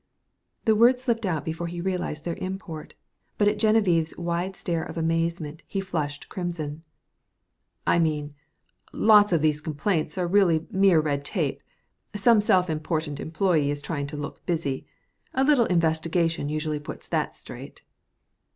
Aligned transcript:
The 0.65 0.75
words 0.75 1.03
slipped 1.03 1.27
out 1.27 1.45
before 1.45 1.67
he 1.67 1.79
realized 1.79 2.25
their 2.25 2.35
import, 2.37 2.95
but 3.37 3.47
at 3.47 3.59
Genevieve's 3.59 4.17
wide 4.17 4.55
stare 4.55 4.83
of 4.83 4.97
amazement 4.97 5.61
he 5.67 5.79
flushed 5.79 6.27
crimson. 6.27 6.81
"I 7.85 7.99
mean 7.99 8.33
lots 8.93 9.31
of 9.31 9.43
these 9.43 9.61
complaints 9.61 10.17
are 10.17 10.25
really 10.25 10.65
mere 10.71 10.99
red 10.99 11.23
tape; 11.23 11.61
some 12.15 12.41
self 12.41 12.67
important 12.67 13.19
employee 13.19 13.69
is 13.69 13.79
trying 13.79 14.07
to 14.07 14.17
look 14.17 14.43
busy. 14.47 14.87
A 15.35 15.43
little 15.43 15.65
investigation 15.65 16.49
usually 16.49 16.79
puts 16.79 17.07
that 17.09 17.35
straight." 17.35 17.83